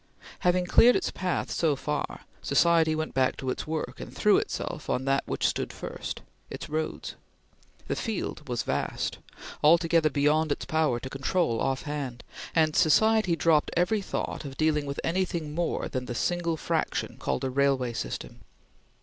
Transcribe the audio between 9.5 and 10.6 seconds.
altogether beyond